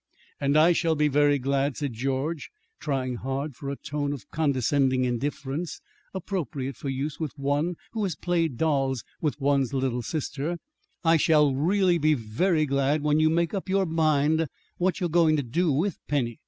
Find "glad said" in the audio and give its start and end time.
1.37-1.93